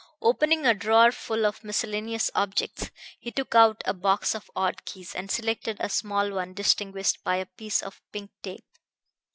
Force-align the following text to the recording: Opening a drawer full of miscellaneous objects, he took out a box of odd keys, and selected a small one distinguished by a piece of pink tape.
Opening 0.19 0.65
a 0.65 0.73
drawer 0.73 1.11
full 1.11 1.45
of 1.45 1.63
miscellaneous 1.63 2.31
objects, 2.33 2.89
he 3.19 3.29
took 3.29 3.53
out 3.53 3.83
a 3.85 3.93
box 3.93 4.33
of 4.33 4.49
odd 4.55 4.83
keys, 4.83 5.13
and 5.13 5.29
selected 5.29 5.77
a 5.79 5.89
small 5.89 6.31
one 6.31 6.55
distinguished 6.55 7.23
by 7.23 7.35
a 7.35 7.45
piece 7.45 7.83
of 7.83 8.01
pink 8.11 8.31
tape. 8.41 8.65